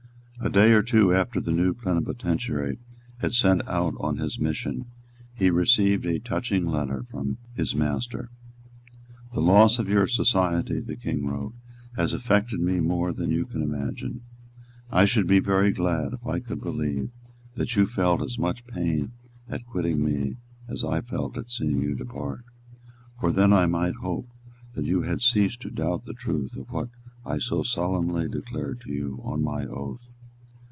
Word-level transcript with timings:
A 0.43 0.49
day 0.49 0.71
or 0.71 0.81
two 0.81 1.13
after 1.13 1.39
the 1.39 1.51
new 1.51 1.75
plenipotentiary 1.75 2.79
had 3.19 3.31
set 3.33 3.61
out 3.67 3.93
on 3.99 4.17
his 4.17 4.39
mission, 4.39 4.87
he 5.35 5.51
received 5.51 6.03
a 6.03 6.17
touching 6.19 6.65
letter 6.65 7.03
from 7.11 7.37
his 7.53 7.75
master. 7.75 8.31
"The 9.35 9.39
loss 9.39 9.77
of 9.77 9.87
your 9.87 10.07
society," 10.07 10.79
the 10.79 10.95
King 10.95 11.27
wrote, 11.27 11.53
"has 11.95 12.11
affected 12.11 12.59
me 12.59 12.79
more 12.79 13.13
than 13.13 13.29
you 13.29 13.45
can 13.45 13.61
imagine. 13.61 14.21
I 14.89 15.05
should 15.05 15.27
be 15.27 15.37
very 15.39 15.69
glad 15.71 16.13
if 16.13 16.25
I 16.25 16.39
could 16.39 16.59
believe 16.61 17.11
that 17.53 17.75
you 17.75 17.85
felt 17.85 18.23
as 18.23 18.39
much 18.39 18.65
pain 18.65 19.11
at 19.47 19.67
quitting 19.67 20.03
me 20.03 20.37
as 20.67 20.83
I 20.83 21.01
felt 21.01 21.37
at 21.37 21.51
seeing 21.51 21.83
you 21.83 21.93
depart; 21.93 22.45
for 23.19 23.31
then 23.31 23.53
I 23.53 23.67
might 23.67 23.97
hope 23.97 24.27
that 24.73 24.85
you 24.85 25.03
had 25.03 25.21
ceased 25.21 25.61
to 25.61 25.69
doubt 25.69 26.05
the 26.05 26.15
truth 26.15 26.57
of 26.57 26.71
what 26.71 26.89
I 27.23 27.37
so 27.37 27.61
solemnly 27.61 28.27
declared 28.27 28.81
to 28.81 28.91
you 28.91 29.21
on 29.23 29.43
my 29.43 29.67
oath. 29.67 30.07